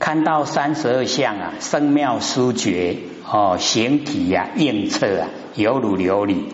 [0.00, 2.96] 看到三十二相啊，生妙殊绝
[3.30, 6.46] 哦，形体呀映彻啊，犹如琉璃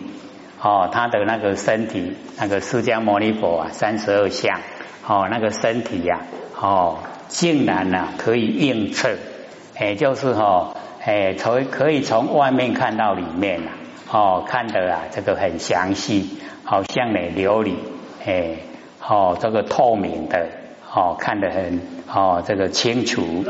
[0.61, 4.59] 哦，他的那个身体，那个释迦牟尼佛啊，三十二相
[5.07, 6.23] 哦，那个身体呀
[6.59, 6.97] 哦，
[7.29, 9.15] 竟然呢可以映彻，
[9.75, 13.71] 哎，就是哦，哎，从可以从外面看到里面啊，
[14.11, 17.75] 哦，看的啊这个很详细，好像呢琉璃，
[18.25, 18.57] 哎，
[19.07, 20.66] 哦，这个透明的。
[20.93, 23.45] 哦，看得很哦，这个清楚。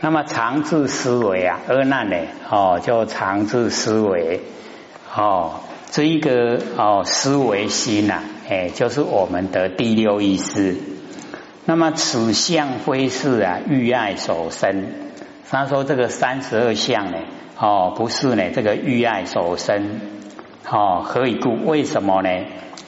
[0.00, 2.16] 那么常治思维啊，阿难呢？
[2.50, 4.40] 哦，就常治思维。
[5.14, 10.76] 哦，这一个哦，思维心呐，哎，就是我们的第六意识。
[11.64, 14.86] 那么此相非是啊，欲爱所生。
[15.50, 17.18] 他说这个三十二相呢，
[17.58, 20.00] 哦，不是呢，这个欲爱所生。
[20.68, 21.64] 哦，何以故？
[21.66, 22.28] 为什么呢？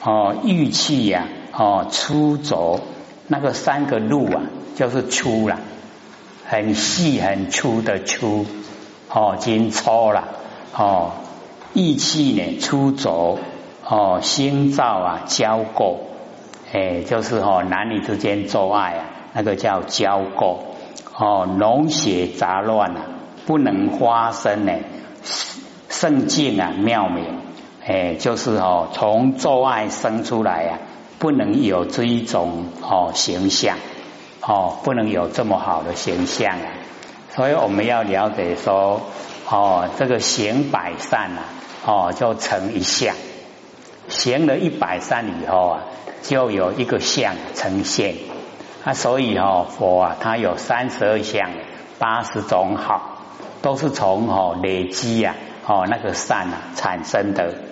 [0.03, 2.81] 哦，欲气呀，哦，出走。
[3.27, 4.43] 那个三个路啊，
[4.75, 5.59] 就是粗了，
[6.45, 8.45] 很细很粗的粗，
[9.09, 10.25] 哦，筋粗了，
[10.77, 11.11] 哦，
[11.73, 13.39] 意气呢粗浊，
[13.83, 16.01] 哦，心燥啊交过，
[16.71, 20.75] 哎，就是哦男女之间做爱啊，那个叫交过，
[21.17, 23.01] 哦，脓血杂乱啊，
[23.47, 24.73] 不能发生呢，
[25.89, 27.25] 圣境啊妙明，
[27.83, 30.79] 哎，就是哦从做爱生出来呀。
[31.17, 33.77] 不能有这一种哦形象
[34.41, 36.67] 哦，不能有这么好的形象啊！
[37.35, 39.01] 所以我们要了解说
[39.49, 41.43] 哦，这个行百善啊，
[41.85, 43.15] 哦就成一相，
[44.07, 45.81] 行了一百善以后啊，
[46.21, 48.15] 就有一个相呈现
[48.83, 48.93] 啊。
[48.93, 51.49] 所以哦，佛啊，他有三十二相，
[51.97, 53.17] 八十种好，
[53.63, 57.64] 都是从哦累积呀哦那个善啊产生的。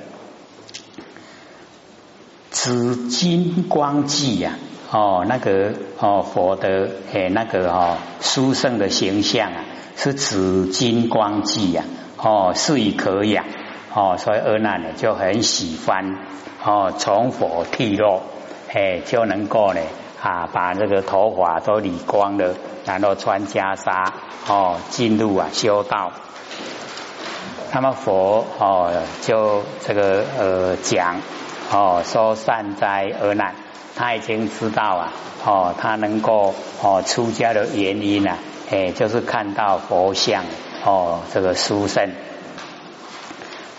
[2.54, 4.60] 紫金光记呀，
[4.92, 9.66] 哦，那个哦，佛的诶，那个哦，书圣的形象啊，
[9.98, 11.84] 是紫金光记呀，
[12.16, 13.44] 哦，是以可养，
[13.96, 16.16] 哦，所以阿难呢就很喜欢，
[16.64, 18.22] 哦，从佛剃落，
[18.72, 19.82] 哎，就能够呢
[20.22, 22.54] 啊，把这个头发都理光了，
[22.86, 24.12] 然后穿袈裟，
[24.48, 26.12] 哦，进入啊修道。
[27.74, 28.92] 那么佛哦，
[29.24, 31.16] 就这个呃讲。
[31.74, 33.56] 哦，说善哉而难，
[33.96, 35.14] 他已经知道啊，
[35.44, 36.54] 哦，他能够
[36.84, 38.38] 哦出家的原因呢，
[38.70, 40.44] 哎，就是看到佛像
[40.86, 42.12] 哦，这个书生。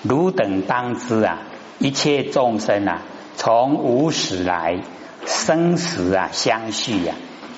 [0.02, 1.38] 汝等当知啊，
[1.78, 3.02] 一切众生啊，
[3.36, 4.80] 从无始来
[5.24, 7.14] 生死啊相续啊，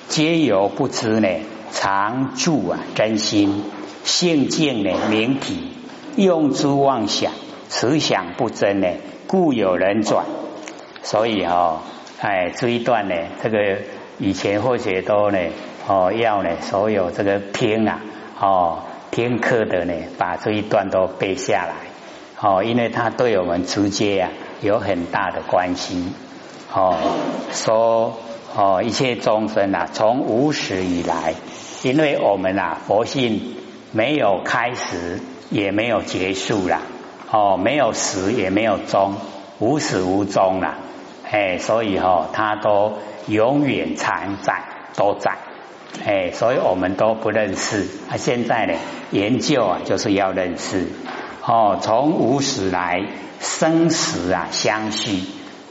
[0.07, 1.27] 皆由不知呢，
[1.71, 3.63] 常住啊真心
[4.03, 5.71] 性净呢明体，
[6.15, 7.31] 用之妄想，
[7.69, 8.87] 此想不真呢。
[9.27, 10.25] 故有人转，
[11.03, 11.81] 所以哈，
[12.21, 13.79] 哎，这一段呢，这个
[14.17, 15.37] 以前或许都呢，
[15.85, 17.99] 哦，要呢，所有这个听啊，
[18.39, 18.79] 哦，
[19.11, 21.75] 听课的呢，把这一段都背下来，
[22.41, 26.05] 哦，因为它对我们直接啊有很大的关系，
[26.73, 26.95] 哦，
[27.51, 28.17] 说
[28.55, 31.35] 哦，一切众生啊，从无始以来，
[31.83, 33.55] 因为我们啊，佛性
[33.91, 36.81] 没有开始，也没有结束了。
[37.29, 39.15] 哦，没有始也没有终，
[39.59, 40.75] 无始无终了，
[41.29, 42.93] 哎，所以哈，它都
[43.27, 44.63] 永远常在，
[44.95, 45.37] 都在，
[46.05, 47.85] 哎，所以我们都不认识。
[48.09, 48.75] 啊，现在呢，
[49.11, 50.87] 研究啊，就是要认识。
[51.45, 53.05] 哦，从无始来，
[53.41, 55.23] 生死啊相续，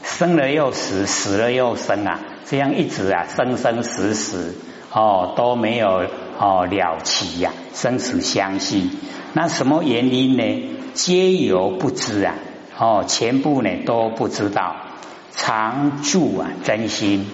[0.03, 4.55] 生了又死，死了又生啊，这样一直啊，生生死死，
[4.91, 6.05] 哦，都没有
[6.37, 8.89] 哦了期呀，生死相续。
[9.33, 10.76] 那什么原因呢？
[10.97, 12.33] 皆由不知啊，
[12.75, 14.75] 哦，全部呢都不知道，
[15.31, 17.27] 常住啊真心。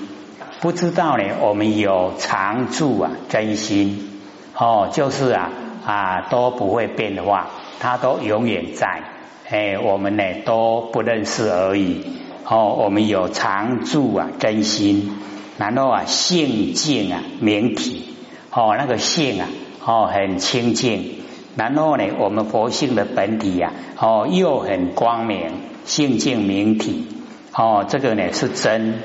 [0.59, 4.19] 不知道呢，我们有常住啊真心。
[4.53, 5.50] 哦，就是啊
[5.85, 9.01] 啊都不会变化，它都永远在，
[9.50, 12.03] 哎，我们呢都不认识而已。
[12.45, 15.09] 哦，我们有常住啊真心，
[15.57, 18.13] 然后啊性净啊明体。
[18.51, 19.48] 哦，那个性啊
[19.86, 21.23] 哦很清净。
[21.55, 25.51] 然后呢，我们佛性的本体呀，哦，又很光明，
[25.85, 27.07] 性净明体，
[27.53, 28.95] 哦，这个呢是真。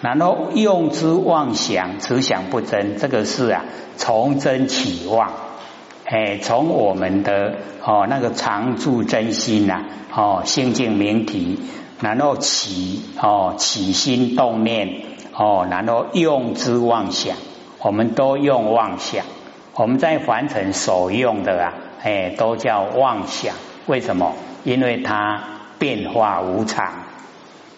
[0.00, 3.64] 然后用之妄想，只想不真，这个是啊，
[3.96, 5.32] 从真起妄，
[6.04, 11.60] 哎，从我们的哦那个常住真心呐，哦，性净明体，
[12.00, 15.02] 然后起哦起心动念，
[15.32, 17.36] 哦，然后用之妄想，
[17.80, 19.24] 我们都用妄想。
[19.76, 23.54] 我们在凡尘所用的啊，哎，都叫妄想。
[23.86, 24.34] 为什么？
[24.64, 25.42] 因为它
[25.78, 26.92] 变化无常。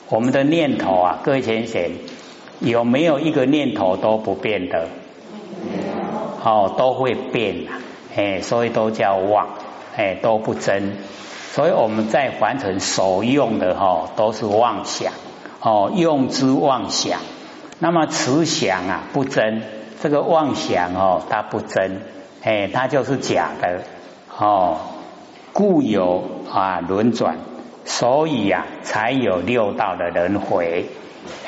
[0.08, 1.90] 我们的念头啊，各位先生，
[2.60, 4.88] 有没有一个念头都不变的？
[6.44, 7.82] 哦都会变啊，
[8.16, 9.48] 哎，所以都叫妄，
[9.96, 10.96] 哎都不真。
[11.50, 15.12] 所以我们在凡尘所用的哈都是妄想，
[15.60, 17.18] 哦用之妄想。
[17.80, 19.64] 那么慈想啊不真，
[20.00, 22.00] 这个妄想哦它不真，
[22.44, 23.82] 哎它就是假的
[24.38, 24.78] 哦，
[25.52, 27.38] 故有啊轮转，
[27.84, 30.86] 所以呀才有六道的轮回，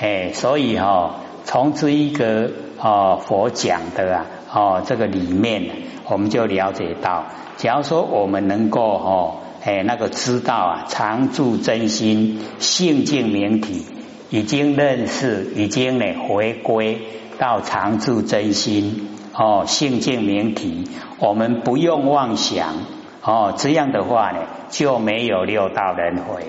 [0.01, 2.51] 哎所以哈从这一个
[2.81, 5.71] 哦佛讲的啊哦这个里面，
[6.07, 7.27] 我们就了解到，
[7.57, 9.35] 假如说我们能够哦。
[9.61, 13.85] 哎，那个知道啊，常住真心性净明体，
[14.31, 17.01] 已经认识，已经呢回归
[17.39, 20.91] 到常住真心哦，性净明体，
[21.21, 22.75] 我们不用妄想
[23.23, 26.47] 哦，这样的话呢就没有六道轮回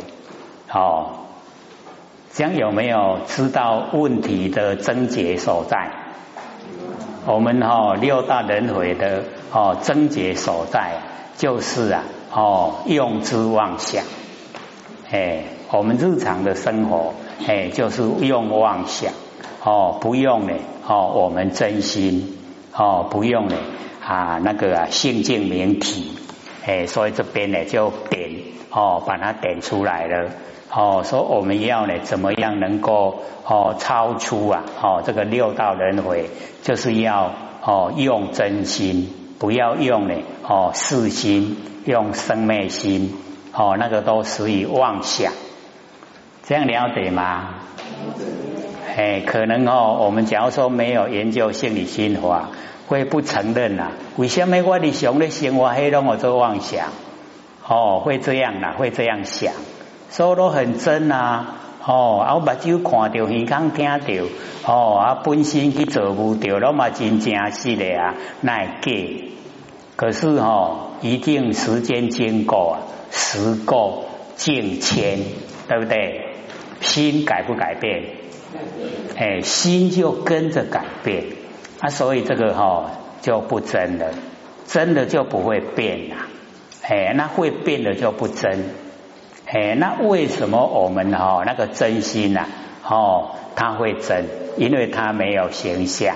[0.74, 1.12] 哦。
[2.34, 5.92] 这样有没有知道问题的症结所在？
[7.28, 10.94] 我们哈六道轮回的哦症结所在
[11.38, 12.04] 就是啊。
[12.32, 14.04] 哦，用之妄想，
[15.10, 17.16] 哎，我们日常的生活，
[17.48, 19.12] 哎，就是用妄想，
[19.64, 20.54] 哦，不用呢，
[20.88, 22.38] 哦，我们真心，
[22.80, 23.58] 哦，不用呢，
[24.02, 26.18] 啊，那个啊，性净明体，
[26.66, 28.32] 哎，所以这边呢就点，
[28.72, 30.30] 哦，把它点出来了，
[30.72, 36.30] 哦，说我们要呢，怎么样能够，哦，超出啊，哦，这个六道轮回，
[36.64, 40.16] 就是要，哦，用真心，不要用呢，
[40.48, 41.58] 哦，四心。
[41.86, 43.16] 用生昧心，
[43.54, 45.32] 哦，那个都属于妄想，
[46.44, 47.56] 这样了解吗？
[48.96, 52.50] 哎，可能哦，我们假如说没有研究心理心法，
[52.88, 53.92] 会不承认呐。
[54.18, 56.88] 为什么我的想的生活黑让我做妄想？
[57.68, 59.54] 哦，会这样呐，会这样想，
[60.10, 61.56] 说都很真呐。
[61.86, 68.92] 哦，啊，目睭看到，耳孔听到，哦，啊，本身去做不到，那么真正是的啊，那假。
[69.96, 72.80] 可是哦，一定时间经过啊，
[73.12, 74.06] 时过
[74.36, 75.20] 境迁，
[75.68, 76.26] 对不对？
[76.82, 78.04] 心改不改变？
[79.18, 81.26] 哎，心就跟着改变
[81.80, 82.92] 啊，所以这个哈
[83.22, 84.08] 就不真了，
[84.66, 86.16] 真的就不会变了。
[86.84, 88.66] 哎，那会变的就不真。
[89.46, 92.48] 哎，那为什么我们哈那个真心呐？
[92.84, 94.26] 哦，它会真，
[94.58, 96.16] 因为它没有形象，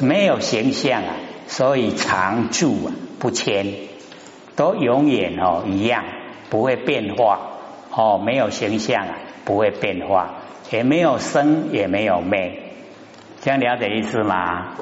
[0.00, 1.14] 没有形象啊。
[1.48, 3.74] 所以常住啊不迁，
[4.56, 6.04] 都永远哦一样，
[6.50, 7.38] 不会变化
[7.94, 10.34] 哦，没有形象啊，不会变化，
[10.70, 12.62] 也没有生也没有灭，
[13.40, 14.74] 这样了解意思吗？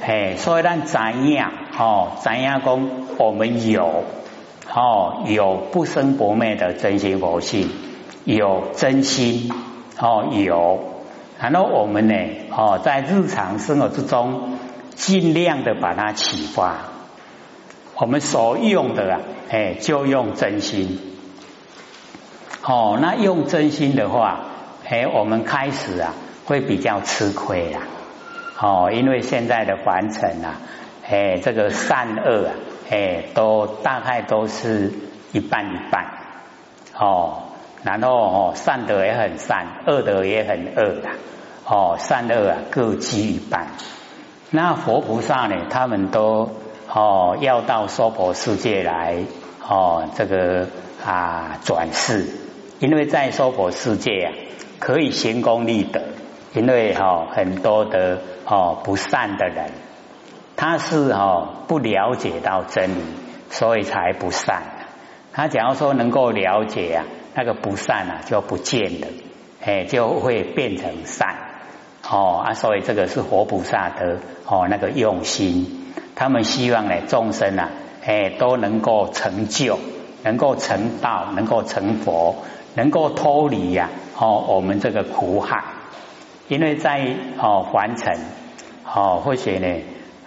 [0.00, 2.88] 嘿，所以咱怎样哦，怎样讲
[3.18, 4.04] 我们有
[4.74, 7.68] 哦有不生不灭的真心佛性，
[8.24, 9.52] 有真心
[9.98, 10.80] 哦有，
[11.40, 12.14] 然后我们呢
[12.50, 14.58] 哦在日常生活之中。
[14.96, 16.76] 尽量的把它启发，
[17.96, 21.00] 我们所用的啊，哎，就用真心。
[22.62, 24.40] 哦，那用真心的话，
[24.90, 26.12] 哎，我们开始啊，
[26.46, 27.82] 会比较吃亏啦。
[28.60, 30.56] 哦，因为现在的凡尘啊，
[31.08, 32.54] 哎，这个善恶啊，
[32.90, 34.92] 哎，都大概都是
[35.30, 36.06] 一半一半。
[36.98, 37.44] 哦，
[37.84, 41.14] 然后哦，善的也很善，恶的也很恶啊。
[41.66, 43.68] 哦，善恶啊，各居一半。
[44.50, 45.66] 那佛菩萨呢？
[45.70, 46.50] 他们都
[46.92, 49.18] 哦要到娑婆世界来
[49.64, 50.66] 哦，这个
[51.06, 52.26] 啊转世，
[52.80, 54.32] 因为在娑婆世界啊
[54.80, 56.00] 可以行功立德，
[56.54, 59.66] 因为哈很多的哦不善的人，
[60.56, 63.02] 他是哈不了解到真理，
[63.50, 64.62] 所以才不善。
[65.32, 69.06] 他假如说能够了解啊，那个不善啊就不见了，
[69.64, 71.36] 哎就会变成善。
[72.08, 77.68] 哦啊，所以这个是活菩萨的哦那个用心，他们希望呢众生啊，
[78.04, 79.78] 哎都能够成就，
[80.24, 82.36] 能够成道，能够成佛，
[82.74, 85.64] 能够脱离呀哦我们这个苦海，
[86.48, 88.18] 因为在哦凡尘
[88.84, 89.66] 哦或许呢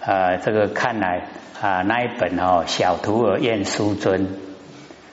[0.04, 1.28] 呃这个看来
[1.62, 4.40] 啊那一本哦小徒儿验书尊。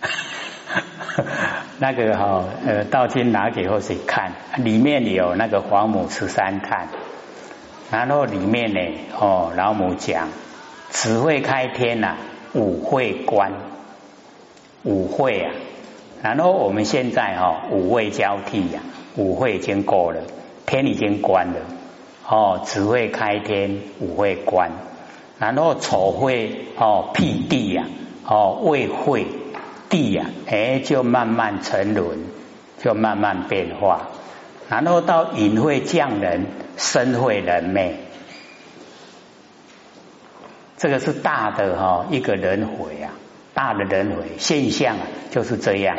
[1.77, 4.31] 那个哈呃，道经拿给或谁看？
[4.57, 6.87] 里面有那个黄母十三叹，
[7.91, 8.79] 然后里面呢
[9.19, 10.29] 哦，老母讲
[10.89, 12.15] 只会开天呐，
[12.53, 13.51] 五会关，
[14.83, 15.53] 五会啊。
[16.21, 18.81] 然后我们现在哈五位交替呀，
[19.15, 20.21] 五会已经过了，
[20.65, 21.59] 天已经关了
[22.27, 24.71] 哦，只会开天，五会关，
[25.39, 27.85] 然后丑会哦辟地呀，
[28.25, 29.25] 哦未会。
[29.89, 32.19] 地呀，哎，就慢慢沉沦，
[32.81, 34.07] 就慢慢变化，
[34.69, 36.45] 然后到隐会降人，
[36.77, 37.97] 身会人灭。
[40.77, 43.11] 这个是大的哈一个轮回啊，
[43.53, 45.97] 大的轮回现象啊就是这样。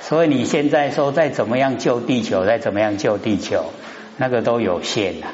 [0.00, 3.66] 所以你现在说再怎么样救地球，再怎么样救地球，
[4.16, 5.26] 那个都有限的。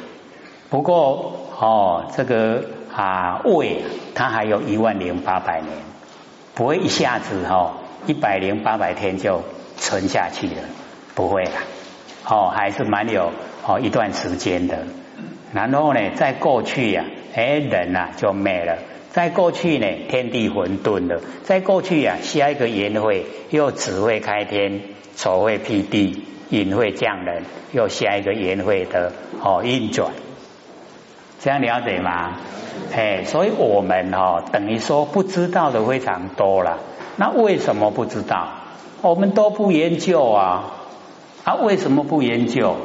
[0.69, 3.83] 不过哦，这个啊胃
[4.15, 5.73] 它还有一万零八百年，
[6.55, 9.43] 不会一下子哈一百零八百天就
[9.79, 10.63] 存下去了，
[11.15, 11.63] 不会啦。
[12.29, 13.33] 哦，还是蛮有
[13.67, 14.81] 哦一段时间的。
[15.55, 18.77] 然后呢，在过去呀，哎人呐就没了。
[19.17, 21.23] 在过去呢，天地混沌了。
[21.43, 24.83] 在过去呀，下一个言会又只会开天，
[25.17, 30.13] 丑会辟地，隐会降人，又下一个言会的哦运转，
[31.41, 32.37] 这样了解吗？
[32.95, 36.81] 哎，所以我们哦等于说不知道的非常多了。
[37.17, 38.51] 那为什么不知道？
[39.01, 40.75] 我们都不研究啊！
[41.45, 42.77] 啊，为什么不研究？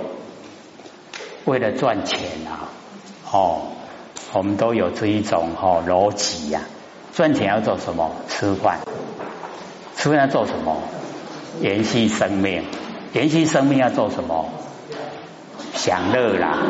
[1.43, 2.71] 为了赚钱啊！
[3.33, 3.61] 哦。
[4.33, 6.61] 我们都有这一种哦逻辑呀，
[7.13, 8.11] 赚钱要做什么？
[8.29, 8.79] 吃饭，
[9.97, 10.77] 吃饭要做什么？
[11.61, 12.63] 延续生命，
[13.13, 14.49] 延续生命要做什么？
[15.75, 16.57] 享乐啦，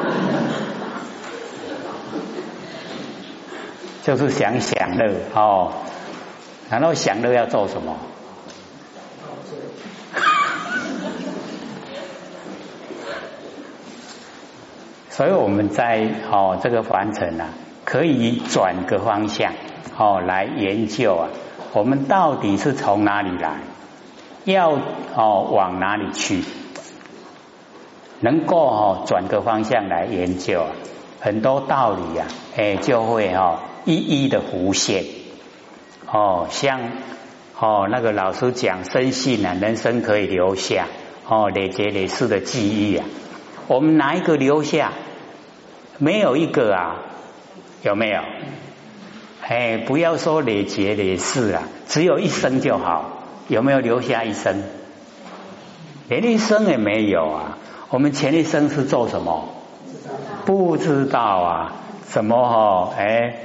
[4.04, 5.72] 就是想享乐哦。
[6.70, 7.96] 然后享乐要做什么？
[15.12, 17.50] 所以我们在哦这个凡尘啊，
[17.84, 19.52] 可以转个方向
[19.98, 21.30] 哦来研究啊，
[21.74, 23.58] 我们到底是从哪里来，
[24.46, 24.72] 要
[25.14, 26.44] 哦往哪里去，
[28.22, 30.72] 能够哦转个方向来研究啊，
[31.20, 35.04] 很多道理啊，哎就会哦一一的浮现。
[36.10, 36.80] 哦，像
[37.60, 40.88] 哦那个老师讲生性啊，人生可以留下
[41.28, 43.06] 哦累劫累世的记忆啊，
[43.68, 44.94] 我们哪一个留下？
[45.98, 46.96] 没有一个啊，
[47.84, 48.22] 有没有？
[49.42, 53.18] 哎，不要说累劫累世啊，只有一生就好。
[53.48, 54.64] 有没有留下一生？
[56.08, 57.58] 连一生也没有啊。
[57.90, 59.50] 我们前一生是做什么？
[60.46, 61.74] 不知道啊。
[62.10, 62.94] 什么哈？
[62.98, 63.36] 哎，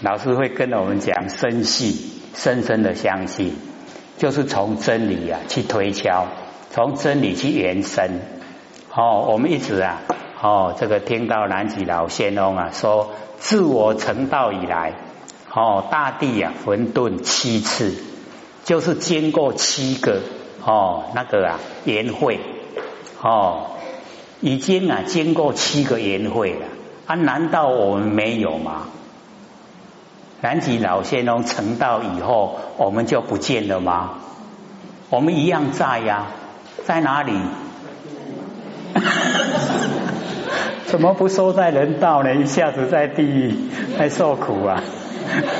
[0.00, 1.94] 老师会跟我们讲，深信，
[2.34, 3.54] 深深的相信，
[4.18, 6.26] 就是从真理啊去推敲，
[6.70, 8.20] 从真理去延伸。
[8.94, 10.00] 哦，我们一直啊。
[10.42, 14.94] 哦，这个听到南极老仙翁啊说，自我成道以来，
[15.52, 17.94] 哦，大地啊混沌七次，
[18.64, 20.22] 就是经过七个
[20.64, 22.40] 哦那个啊言会，
[23.20, 23.72] 哦，
[24.40, 26.66] 已经啊经过七个言会了，
[27.06, 28.84] 啊，难道我们没有吗？
[30.40, 34.14] 南极老仙翁成道以后，我们就不见了吗？
[35.10, 36.28] 我们一样在呀，
[36.86, 37.34] 在哪里？
[40.86, 42.34] 怎么不说在人道呢？
[42.34, 43.54] 一下子在地狱
[43.98, 44.82] 在受苦啊！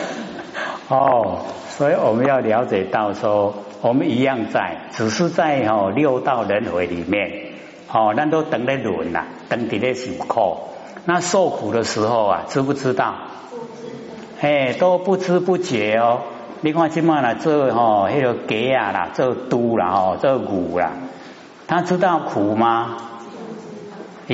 [0.88, 7.30] 哦，所以我们要了解到说，我们一样在，只是在哦六道轮回里面，
[7.92, 10.56] 哦，那都等在轮呐，等底在受苦。
[11.04, 13.14] 那受苦的时候啊，知不知道？
[14.40, 16.20] 哎，都不知不觉哦。
[16.62, 20.90] 你看今嘛啦，做吼那个鸡啊啦，做猪啦，哦，做牛啦，
[21.68, 22.96] 他知道苦吗？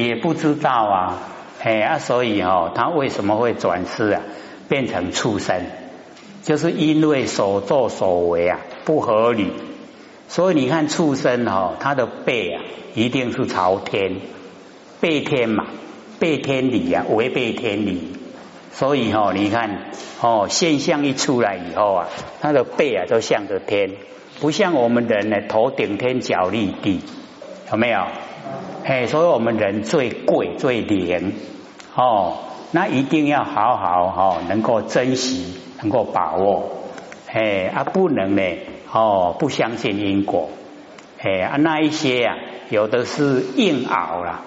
[0.03, 1.19] 也不知道啊，
[1.63, 4.23] 哎啊，所以哦，他为什么会转世啊，
[4.69, 5.63] 变成畜生？
[6.43, 9.51] 就是因为所作所为啊不合理，
[10.29, 12.63] 所以你看畜生哦，他的背啊
[12.95, 14.17] 一定是朝天，
[15.01, 15.67] 背天嘛，
[16.21, 18.13] 背天理啊，违背天理，
[18.73, 22.09] 所以哦，你看哦，现象一出来以后啊，
[22.41, 23.91] 他的背啊都向着天，
[24.41, 27.01] 不像我们人呢，头顶天，脚立地，
[27.73, 28.07] 有没有？
[28.85, 31.33] 哎，所以我们人最贵最廉。
[31.95, 32.39] 哦，
[32.73, 36.69] 那一定要好好哈，能够珍惜，能够把握，
[37.33, 38.43] 哎啊，不能呢
[38.93, 40.51] 哦，不相信因果，
[41.19, 42.37] 哎啊，那一些啊，
[42.69, 44.43] 有的是硬熬啦，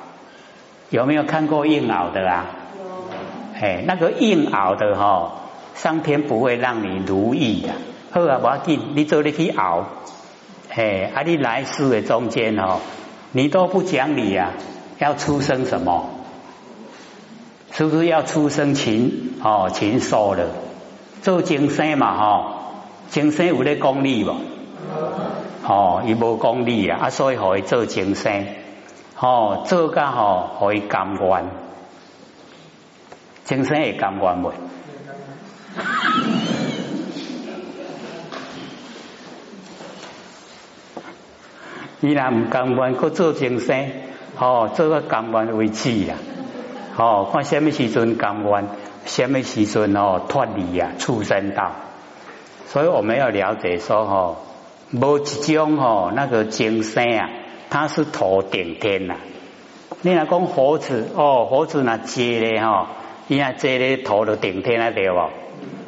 [0.91, 2.45] 有没有看过硬熬的啊？
[3.59, 5.33] 哎，那个硬熬的哈，
[5.73, 7.69] 上天不会让你如意的，
[8.11, 9.85] 好啊，不要紧，你做你去熬，
[10.69, 12.79] 哎啊，你来世的中间哦。
[13.31, 14.53] 你都不讲理呀？
[14.97, 16.09] 要出生什么？
[17.71, 19.69] 是不是要出生禽哦？
[19.71, 20.47] 禽兽了，
[21.21, 22.55] 做精神嘛哈？
[23.09, 24.35] 精神有咧功利无？
[25.63, 28.47] 哦，伊无功利啊，啊，所以可以做精神。
[29.17, 31.45] 哦，做个吼可以甘愿，
[33.45, 34.51] 精神会甘愿未？
[42.01, 43.91] 伊若唔甘愿，搁做精生，
[44.35, 46.15] 吼做个甘愿为止啦，
[46.95, 48.67] 吼看什么时阵甘愿，
[49.05, 51.71] 什么时阵哦脱离呀畜生道？
[52.67, 54.37] 所以我们要了解说哦，
[54.91, 57.29] 无一种哦那个精神啊，
[57.69, 59.15] 它是头顶天呐。
[60.01, 62.87] 你若讲猴子哦，猴子那坐咧吼，
[63.27, 65.17] 伊那坐咧头都顶天啊对不？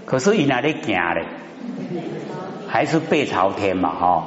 [0.05, 1.25] 可是伊那咧行咧，
[2.67, 4.23] 还是背朝天嘛吼，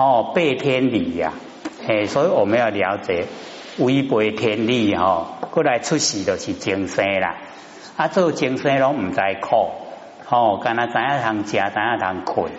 [0.00, 1.34] 哦背天理呀，
[1.86, 3.26] 嘿，所以我们要了解
[3.76, 7.36] 违背天理吼，过来出世就是精神啦，
[7.98, 9.70] 啊做精神拢唔知苦，
[10.30, 12.50] 哦，干那知影通食，知影通困，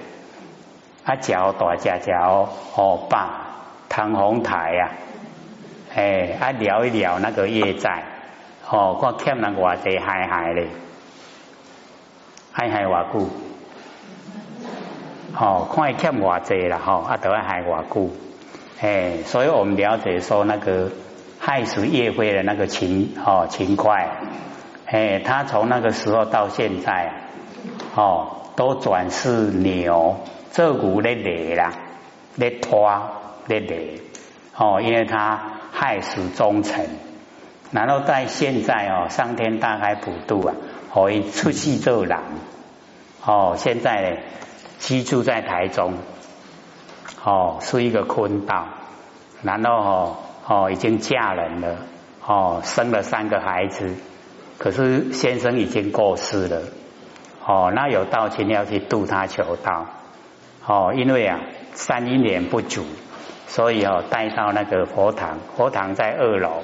[1.03, 3.47] 啊脚大只只哦，哦爸，
[3.89, 4.91] 唐红台呀。
[5.95, 8.03] 哎，啊聊一聊那个业债，
[8.69, 10.67] 哦，我欠人偌济害害咧，
[12.51, 13.29] 害害偌久，
[15.39, 18.09] 哦，看伊欠偌济啦，吼，啊，都要害偌久，
[18.79, 20.89] 哎，所以我们了解说那个
[21.39, 24.09] 害死叶飞的那个情，哦，情快，
[24.85, 27.11] 哎，他从那个时候到现在，
[27.95, 30.17] 哦，都转世牛，
[30.51, 31.73] 这股咧累啦，
[32.35, 32.91] 咧拖
[33.47, 34.01] 咧累，
[34.57, 35.39] 哦，因为他。
[35.73, 36.85] 害死忠臣，
[37.71, 40.53] 然后在现在哦，上天大开普渡啊，
[40.93, 42.19] 可以出世做人
[43.25, 43.55] 哦。
[43.57, 44.21] 现在
[44.81, 45.93] 居住在台中，
[47.23, 48.67] 哦，是一个坤道，
[49.41, 51.77] 然后哦哦已经嫁人了，
[52.25, 53.95] 哦生了三个孩子，
[54.57, 56.61] 可是先生已经过世了，
[57.45, 59.85] 哦那有道亲要去度他求道，
[60.65, 61.39] 哦因为啊
[61.73, 62.83] 三一年不足。
[63.47, 66.63] 所以哦，带到那个佛堂，佛堂在二楼，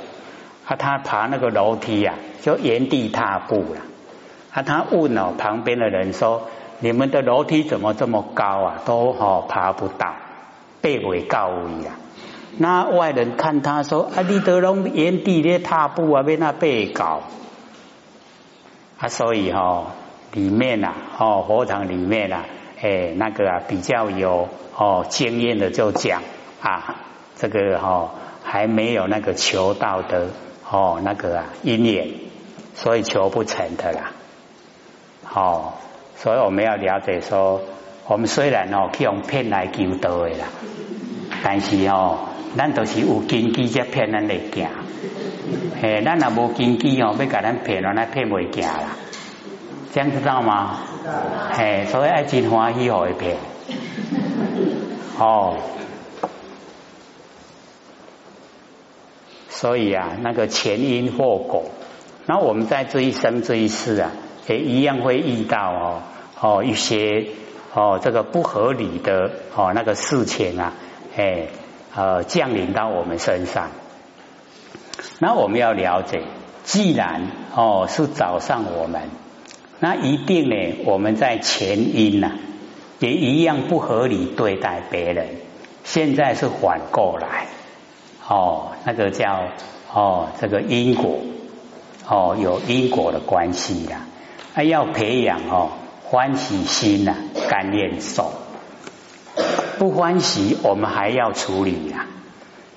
[0.65, 3.81] 啊，他爬那个楼梯呀，就原地踏步了。
[4.53, 6.47] 啊，他问哦，旁边的人说
[6.79, 8.81] ：“你们的楼梯怎么这么高啊？
[8.85, 10.15] 都哦爬不到，
[10.81, 11.95] 背尾高位啊。”
[12.59, 17.21] 那外人看他说：“啊，你得拢原地咧踏步啊，被那背高。”
[18.99, 19.91] 啊，所以哈，
[20.33, 22.45] 里面呐，哦，佛堂里面呐，
[22.81, 26.23] 哎，那个啊，比较有哦经验的就讲。
[26.61, 26.95] 啊，
[27.35, 28.11] 这个哈
[28.43, 30.29] 还没有那个求道的
[30.69, 32.09] 哦，那个啊因缘，
[32.73, 34.11] 所以求不成的啦。
[35.31, 35.73] 哦，
[36.17, 37.61] 所以我们要了解说，
[38.07, 40.47] 我们虽然哦去用骗来求道的啦，
[41.43, 44.67] 但是哦，咱都是有根基才骗咱来行。
[45.79, 48.97] 嘿，咱若无根基哦，要甲咱骗了，那骗袂行啦。
[49.93, 50.79] 这样知道吗？
[51.51, 53.37] 嘿，所以爱真欢喜会骗。
[55.19, 55.57] 哦。
[59.49, 61.63] 所以啊，那个前因后果，
[62.25, 64.11] 那我们在这一生这一世啊，
[64.47, 66.01] 也一样会遇到哦
[66.39, 67.27] 哦一些
[67.73, 70.73] 哦这个不合理的哦那个事情啊，
[71.15, 71.47] 哎
[71.93, 73.69] 呃降临到我们身上。
[75.19, 76.23] 那我们要了解，
[76.63, 79.01] 既然哦是找上我们，
[79.79, 82.31] 那一定呢我们在前因呐
[82.99, 85.27] 也一样不合理对待别人，
[85.83, 87.47] 现在是反过来。
[88.27, 89.49] 哦，那个叫
[89.93, 91.19] 哦，这个因果
[92.07, 94.05] 哦，有因果的关系啦。
[94.57, 95.69] 还要培养哦，
[96.03, 97.13] 欢喜心呐，
[97.47, 98.31] 甘愿受。
[99.77, 102.07] 不欢喜，我们还要处理呀。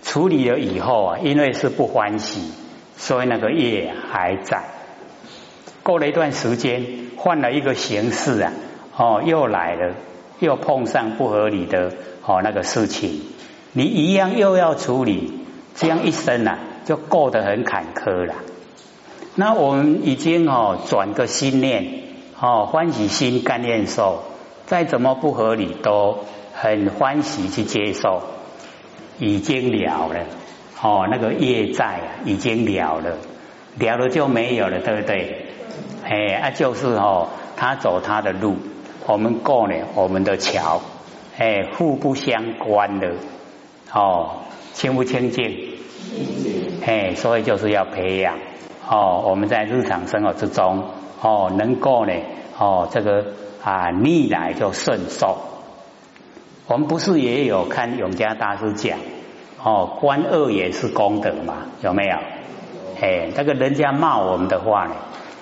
[0.03, 2.53] 处理了以后啊，因为是不欢喜，
[2.99, 4.63] 所以那个业还在。
[5.83, 6.85] 过了一段时间，
[7.17, 8.53] 换了一个形式啊，
[8.99, 9.95] 哦，又来了，
[10.39, 11.95] 又碰上不合理的
[12.27, 13.23] 哦那个事情，
[13.73, 15.33] 你一样又要处理。
[15.75, 18.35] 这样一生呐，就过得很坎坷了。
[19.35, 22.03] 那我们已经哦转个心念
[22.41, 24.23] 哦，欢喜心甘愿受，
[24.67, 28.23] 再怎么不合理都很欢喜去接受，
[29.19, 30.27] 已经了了
[30.83, 33.17] 哦，那个业债啊已经了了，
[33.79, 35.47] 了了就没有了，对不对？
[36.05, 38.57] 哎啊，就是哦，他走他的路，
[39.07, 40.81] 我们过呢我们的桥，
[41.39, 43.13] 哎，互不相关的
[43.93, 44.43] 哦。
[44.73, 45.75] 清不清净？
[46.87, 48.39] 哎，所以就是要培养
[48.91, 49.25] 哦。
[49.27, 50.85] 我们在日常生活之中
[51.23, 52.13] 哦，能够呢
[52.59, 53.25] 哦，这个
[53.63, 55.39] 啊逆来就顺受。
[56.67, 58.99] 我们不是也有看永嘉大师讲
[59.63, 61.55] 哦，观恶也是功德嘛？
[61.83, 62.17] 有没有？
[63.01, 64.95] 哎，这个人家骂我们的话呢，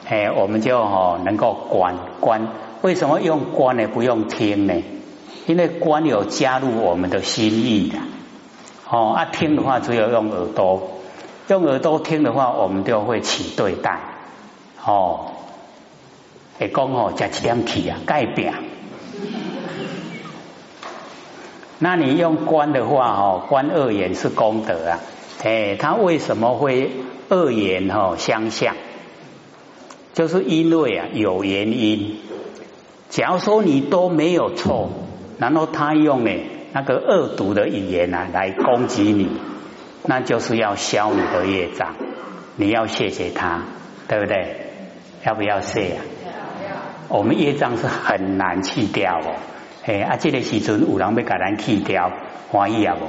[0.09, 2.49] 哎，我们就哦能够观观。
[2.83, 3.89] 为什么用观呢？
[3.89, 4.75] 不用听呢？
[5.47, 7.99] 因为观有加入我们的心意的。
[8.89, 10.98] 哦，啊，听的话只有用耳朵，
[11.49, 14.01] 用耳朵听的话，我们就会起对待。
[14.85, 15.33] 哦，
[16.59, 18.55] 会讲哦，加几点起啊，改变。
[21.79, 25.01] 那你用观的话，哦，观恶言是功德啊。
[25.43, 26.91] 哎，他为什么会
[27.31, 28.75] 恶言哦相向？
[30.13, 32.17] 就是因为啊有原因。
[33.09, 34.91] 假如说你都没有错，
[35.39, 36.31] 然后他用呢
[36.73, 39.31] 那个恶毒的语言啊来攻击你，
[40.05, 41.95] 那就是要消你的业障。
[42.57, 43.63] 你要谢谢他，
[44.09, 44.57] 对不对？
[45.25, 46.03] 要不要谢啊？
[47.09, 49.35] 我们业障是很难去掉哦。
[49.85, 52.11] 哎，啊，这个时阵有人要给咱去掉，
[52.51, 53.07] 欢喜啊不？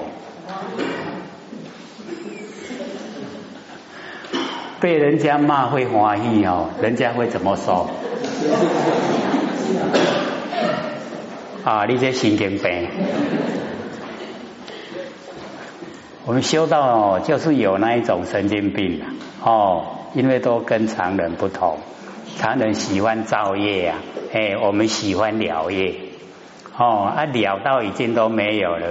[4.80, 7.89] 被人家骂会欢喜哦，人家会怎么说？
[11.65, 12.89] 啊，你这神经病！
[16.30, 19.02] 我们修道就是有那一种神经病
[19.44, 21.80] 哦，因为都跟常人不同，
[22.38, 23.98] 常人喜欢造业啊，
[24.32, 25.96] 哎，我们喜欢了业
[26.78, 28.89] 哦，啊了到已经都没有了，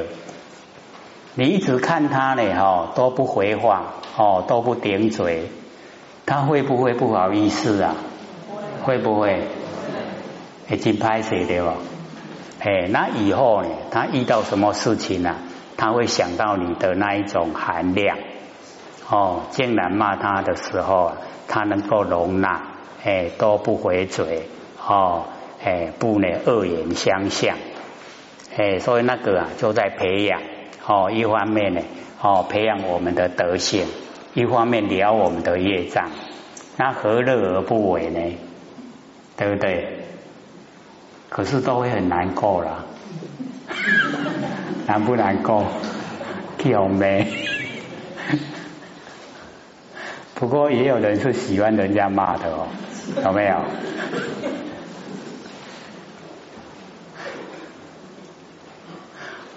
[1.37, 3.85] 你一直看他呢，哦，都不回话，
[4.16, 5.48] 哦，都不顶嘴，
[6.27, 7.94] 他会不会不好意思啊？
[8.83, 9.44] 会不会？
[10.68, 11.74] 已经拍谁对吧？
[12.59, 13.68] 哎，那以后呢？
[13.92, 15.37] 他遇到什么事情呢？
[15.78, 18.18] 他会想到你的那一种含量
[19.08, 19.44] 哦。
[19.50, 21.16] 竟然骂他的时候啊，
[21.48, 22.60] 他能够容纳，
[23.02, 24.46] 哎，都不回嘴
[24.86, 25.24] 哦，
[25.64, 27.56] 哎，不呢恶言相向，
[28.54, 30.42] 哎，所以那个啊，就在培养
[30.86, 31.10] 哦。
[31.10, 31.80] 一方面呢，
[32.20, 33.86] 哦，培养我们的德性；
[34.34, 36.10] 一方面了我们的业障，
[36.76, 38.20] 那何乐而不为呢？
[39.36, 40.00] 对不对？
[41.28, 42.86] 可是都会很难过了，
[44.87, 45.64] 难不难过？
[46.64, 47.26] 有没？
[50.35, 52.66] 不过也有人是喜欢人家骂的哦，
[53.24, 53.57] 有没有？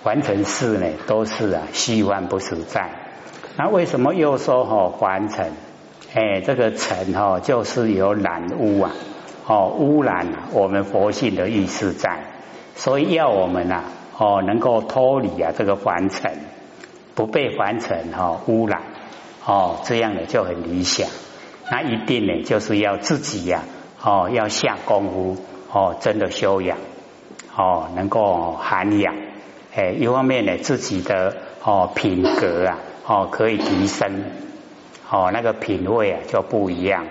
[0.04, 2.90] 完成事呢，都是啊，希望不实在。
[3.58, 5.52] 那为什么又说哈凡尘？
[6.14, 8.92] 哎，这个尘哈，就是有染污啊。
[9.46, 12.24] 哦，污染啊我们佛性的意识在，
[12.76, 13.84] 所以要我们呐，
[14.22, 16.32] 哦，能够脱离啊这个凡尘，
[17.16, 18.84] 不被凡尘哈污染，
[19.44, 21.10] 哦，这样呢就很理想。
[21.72, 23.64] 那一定呢就是要自己呀，
[24.04, 25.38] 哦，要下功夫，
[25.74, 26.78] 哦，真的修养，
[27.58, 29.16] 哦，能够涵养，
[29.76, 34.26] 哎，一方面呢自己的哦品格啊，哦可以提升，
[35.10, 37.08] 哦那个品味啊就不一样，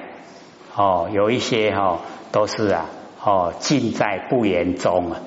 [0.76, 1.98] 哦有一些哈。
[2.32, 2.86] 都是啊，
[3.24, 5.20] 哦，尽在不言中啊，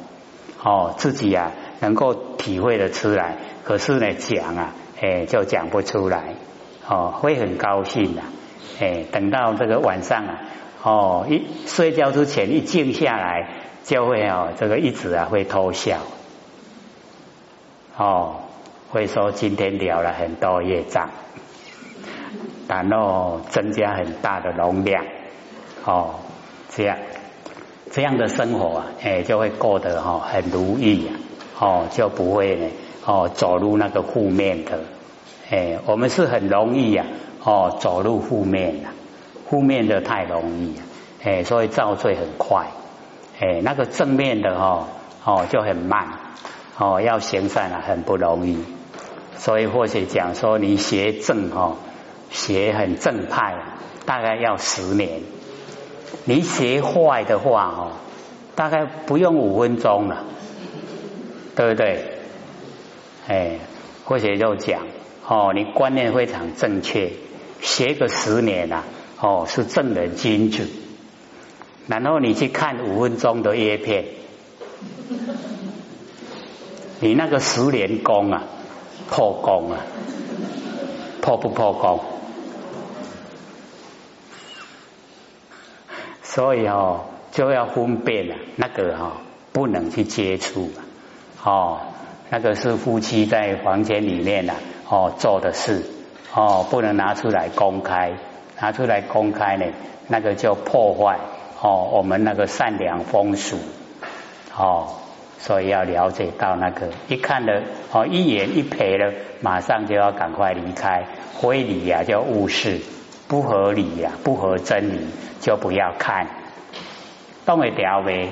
[0.63, 1.51] 哦，自己啊
[1.83, 6.35] 能够体会的出来，可是呢讲啊，哎，就讲不出来，
[6.87, 8.21] 哦，会很高兴的，
[8.79, 10.39] 哎，等到这个晚上啊，
[10.81, 13.49] 哦，一睡觉之前一静下来，
[13.83, 15.97] 就会哦，这个一直啊会偷笑，
[17.97, 18.37] 哦，
[18.89, 21.09] 会说今天聊了很多业障，
[22.69, 25.03] 然后增加很大的容量，
[25.83, 26.15] 哦。
[26.75, 26.97] 这样，
[27.91, 31.13] 这样的生活啊，哎，就会过得哈很如意啊，
[31.63, 32.67] 哦，就不会呢，
[33.05, 34.81] 哦，走入那个负面的，
[35.49, 37.05] 哎，我们是很容易呀，
[37.41, 38.89] 哦，走入负面的，
[39.49, 40.75] 负面的太容易，
[41.23, 42.67] 哎，所以造罪很快，
[43.39, 44.87] 哎，那个正面的哈，
[45.23, 46.05] 哦，就很慢，
[46.77, 48.57] 哦，要行善啊，很不容易，
[49.37, 51.77] 所以或许讲说你学正哈，
[52.29, 55.21] 学很正派，啊大概要十年。
[56.25, 57.91] 你学坏的话哦，
[58.53, 60.25] 大概不用五分钟了，
[61.55, 62.17] 对不对？
[63.27, 63.59] 哎，
[64.05, 64.87] 或者就讲
[65.27, 67.11] 哦，你观念非常正确，
[67.61, 68.83] 学个十年啊，
[69.19, 70.67] 哦是正人君子。
[71.87, 74.05] 然后你去看五分钟的叶片，
[76.99, 78.43] 你那个十年功啊，
[79.09, 79.79] 破功啊，
[81.21, 81.99] 破不破功？
[86.23, 90.71] 所以哦，就要分辨了，那个哈不能去接触
[91.43, 91.81] 哦，
[92.29, 94.55] 那个是夫妻在房间里面啊
[94.89, 95.83] 哦做的事
[96.33, 98.13] 哦，不能拿出来公开，
[98.59, 99.65] 拿出来公开呢，
[100.07, 101.19] 那个就破坏
[101.61, 103.57] 哦我们那个善良风俗
[104.57, 104.95] 哦，
[105.37, 111.05] 所以要了解到那个一看了哦一眼一瞥了，马上就要赶快离开，
[111.41, 112.79] 非礼呀叫误事。
[113.25, 115.07] 不合理呀，不合真理
[115.39, 116.27] 就不要看，
[117.45, 118.29] 当会调呗。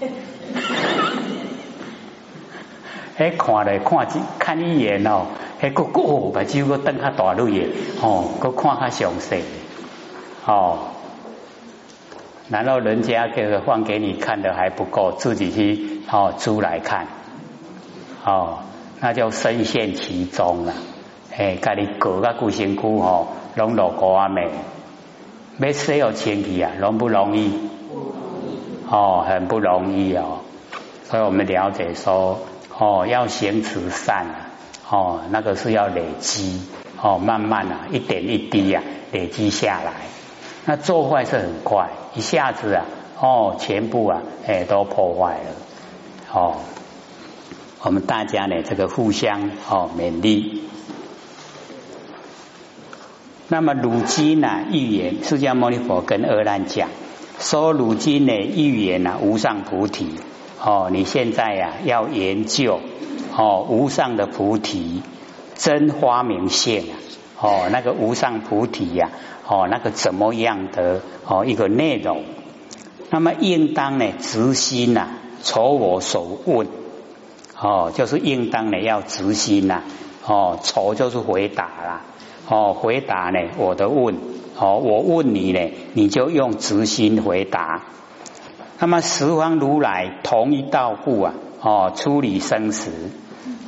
[3.20, 5.26] 哎，看来看几看一眼哦，
[5.60, 7.68] 哎个个把酒个瞪下大路耶，
[8.00, 9.44] 哦，个看下详细，
[10.46, 10.78] 哦，
[12.48, 17.08] 然后人家这个放给你看的还不够，自己去哦租来看，
[18.24, 18.60] 哦，
[19.00, 20.72] 那就深陷其中了，
[21.36, 23.26] 哎，家里搞个固身躯哦。
[23.56, 24.48] 拢落高啊，没
[25.58, 27.52] 没谁有前提啊，容不容易？
[28.88, 30.38] 哦，很不容易哦。
[31.02, 32.38] 所以我们了解说，
[32.80, 34.48] 哦，要行慈善啊，
[34.88, 36.62] 哦，那个是要累积，
[36.98, 39.92] 哦，慢慢啊，一点一滴啊，累积下来。
[40.64, 42.86] 那做坏是很快，一下子啊，
[43.20, 45.52] 哦，全部啊，哎，都破坏了。
[46.32, 46.56] 哦，
[47.82, 50.62] 我们大家呢，这个互相哦勉励。
[53.48, 56.88] 那么如今呢，预言释迦牟尼佛跟阿难讲，
[57.38, 60.14] 说如今呢，预言啊，无上菩提。
[60.62, 62.80] 哦，你现在呀要研究
[63.34, 65.02] 哦无上的菩提
[65.54, 66.92] 真花明现啊，
[67.40, 69.10] 哦那个无上菩提呀，
[69.48, 72.24] 哦那个怎么样的哦一个内容？
[73.10, 75.08] 那么应当呢执心呐，
[75.42, 76.68] 筹我所问。
[77.58, 79.82] 哦，就是应当呢要执心呐，
[80.26, 82.02] 哦筹就是回答啦，
[82.48, 84.14] 哦回答呢我的问。
[84.58, 87.82] 哦我问你呢，你就用执心回答。
[88.82, 92.90] 那么十方如来同一道故啊，哦，处理生死，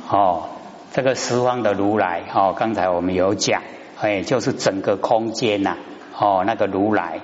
[0.09, 0.45] 哦，
[0.91, 3.61] 这个十方的如来，哦，刚才我们有讲，
[4.01, 5.77] 哎，就是整个空间呐，
[6.17, 7.21] 哦，那个如来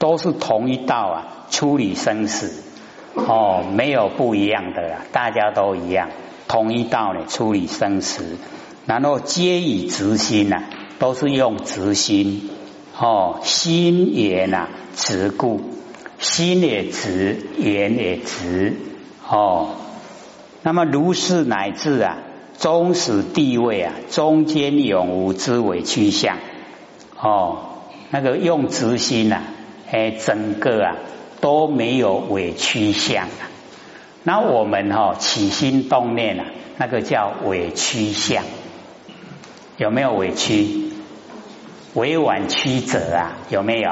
[0.00, 2.64] 都是同一道啊，处理生死，
[3.14, 6.08] 哦，没有不一样的啦，大家都一样，
[6.48, 8.36] 同一道呢处理生死，
[8.84, 10.64] 然后皆以直心呐，
[10.98, 12.50] 都是用直心，
[12.98, 15.77] 哦，心也呐直故。
[16.18, 18.74] 心也直，言也直，
[19.28, 19.76] 哦。
[20.62, 22.18] 那么如是乃至啊，
[22.58, 26.38] 终始地位啊，中间永无之为趋向，
[27.20, 27.58] 哦。
[28.10, 29.42] 那个用直心呐，
[29.90, 30.96] 哎，整个啊
[31.40, 33.28] 都没有委屈相。
[34.24, 36.46] 那我们哈起心动念啊，
[36.78, 38.42] 那个叫委屈相，
[39.76, 40.88] 有没有委屈？
[41.94, 43.90] 委婉曲折啊，有没有？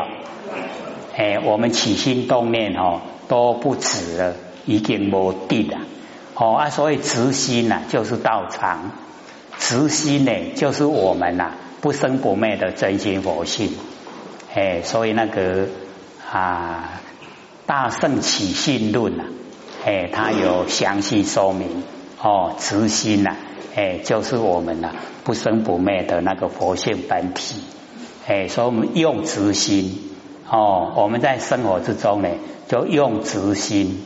[1.16, 4.35] 哎，我们起心动念哦都不止了，
[4.66, 5.79] 已经无地了。
[6.35, 8.90] 哦啊，所以执心呐就是道场，
[9.59, 13.72] 执心呢就是我们呐不生不灭的真心佛性。
[14.55, 15.68] 哎，所以那个
[16.31, 17.00] 啊
[17.64, 19.24] 大圣起信论呐，
[19.87, 21.83] 哎，它有详细说明
[22.22, 23.35] 哦，直心呐，
[23.74, 24.92] 哎，就是我们呐
[25.24, 27.62] 不生不灭的那个佛性本体。
[28.26, 30.11] 哎，所以我们用直心。
[30.49, 32.29] 哦，我们在生活之中呢，
[32.69, 34.05] 就用直心。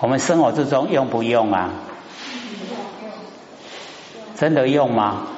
[0.00, 1.70] 我们生活之中用不用啊？
[4.36, 5.28] 真的用吗？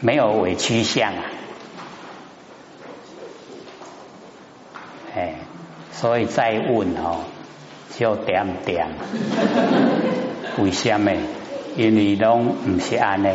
[0.00, 1.22] 没有委屈相啊！
[5.14, 5.34] 哎，
[5.92, 7.24] 所以再问哦，
[7.98, 8.88] 就点点。
[10.58, 11.12] 为什么？
[11.76, 13.30] 因为拢唔是安呢？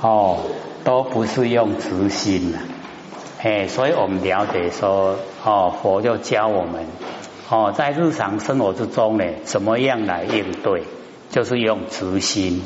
[0.00, 0.38] 哦，
[0.84, 2.73] 都不是用直心啊。
[3.44, 6.86] 哎，所以我们了解说，哦，佛就教我们，
[7.50, 10.84] 哦，在日常生活之中呢，怎么样来应对？
[11.28, 12.62] 就是用直心，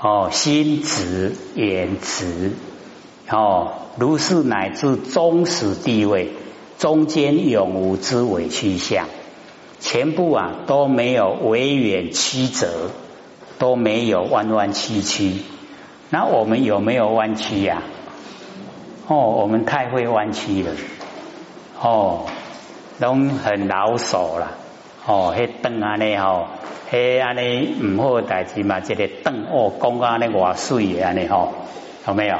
[0.00, 2.52] 哦，心直言直，
[3.28, 6.32] 哦，如是乃至终始地位，
[6.78, 9.04] 中间永无之委屈相，
[9.78, 12.88] 全部啊都没有委远曲折，
[13.58, 15.42] 都没有弯弯曲曲。
[16.08, 17.82] 那我们有没有弯曲呀？
[19.10, 20.72] 哦，我们太会弯曲了，
[21.80, 22.26] 哦，
[22.98, 24.48] 拢很老手啦，
[25.06, 26.46] 哦，迄凳安尼吼，
[26.90, 31.54] 迄安尼唔好代志嘛，一个凳哦，讲安尼偌水安尼吼，
[32.06, 32.36] 有没有？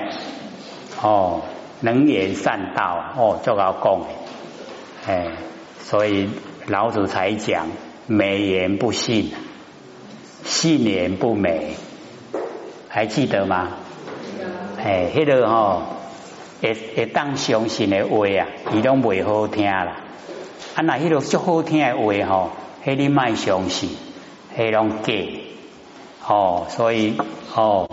[1.02, 1.40] 哦，
[1.80, 4.00] 能言善道啊，哦，就要讲，
[5.06, 5.28] 哎，
[5.80, 6.28] 所以
[6.66, 7.68] 老子才讲
[8.06, 9.32] 美言不信，
[10.44, 11.76] 信言不美，
[12.88, 13.68] 还记得吗？
[14.84, 15.82] 哎，迄个吼。
[16.60, 19.96] 会会当相信的话啊，伊拢袂好听啦。
[20.74, 22.50] 啊，那迄个足好听的话吼，
[22.84, 23.90] 迄你卖相信，
[24.56, 25.12] 迄拢假。
[26.26, 27.16] 哦，所以
[27.54, 27.88] 哦，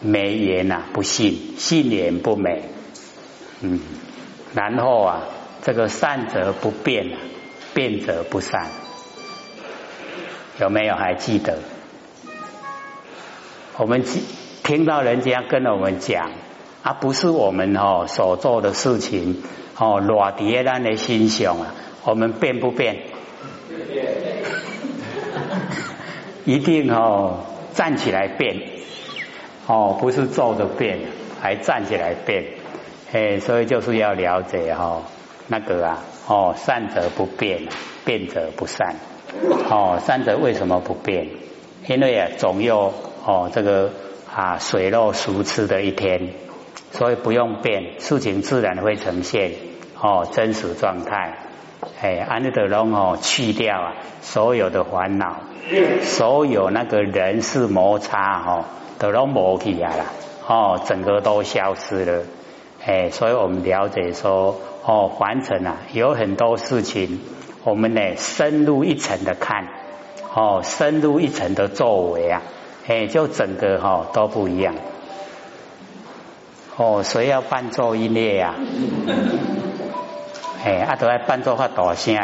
[0.00, 2.62] 美言呐不信，信言不美。
[3.62, 3.80] 嗯，
[4.54, 5.22] 然后啊，
[5.62, 7.10] 这个善则不变，
[7.74, 8.68] 变则不善。
[10.60, 11.58] 有没有还记得？
[13.78, 14.04] 我们
[14.62, 16.30] 听到人家跟我们讲。
[16.82, 19.42] 而不是我们哦所做的事情
[19.78, 23.02] 哦，落在咱的心上啊，我们变不变？
[26.44, 28.56] 一定哦，站起来变
[29.66, 30.98] 哦，不是坐着变，
[31.40, 32.44] 还站起来变。
[33.12, 35.02] 哎，所以就是要了解哈，
[35.48, 37.68] 那个啊哦，善者不变，
[38.04, 38.96] 变者不善。
[39.68, 41.28] 哦，善者为什么不变？
[41.88, 42.92] 因为啊，总有
[43.24, 43.90] 哦这个
[44.34, 46.30] 啊水落石出的一天。
[46.92, 49.52] 所以不用变，事情自然会呈现
[50.00, 51.38] 哦真实状态。
[52.02, 55.36] 哎，安德龙哦去掉啊所有的烦恼，
[56.02, 58.64] 所有那个人事摩擦哦
[58.98, 60.04] 都拢无起来了，
[60.46, 62.24] 哦整个都消失了。
[62.84, 67.20] 哎，所以我们了解说哦凡尘啊有很多事情，
[67.64, 69.68] 我们呢深入一层的看，
[70.34, 72.42] 哦深入一层的作为啊，
[72.86, 74.74] 哎就整个哈都不一样。
[76.82, 78.54] 哦，谁要伴奏音乐呀？
[80.64, 82.16] 哎，啊，都要伴奏发大声，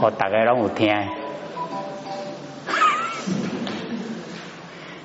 [0.00, 0.94] 哦，大家拢有听。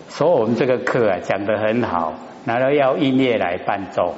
[0.07, 2.13] 所以我们这个课啊讲得很好，
[2.45, 4.13] 然后要音乐来伴奏。